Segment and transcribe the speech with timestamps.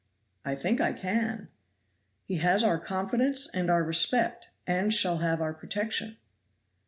[0.43, 1.49] "I think I can."
[2.25, 6.17] "He has our confidence and our respect, and shall have our protection."